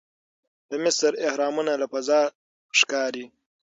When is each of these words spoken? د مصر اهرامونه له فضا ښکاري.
د 0.69 0.71
مصر 0.83 1.11
اهرامونه 1.27 1.73
له 1.81 1.87
فضا 1.93 2.21
ښکاري. 2.79 3.25